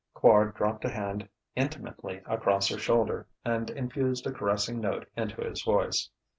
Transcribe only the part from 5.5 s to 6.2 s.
voice.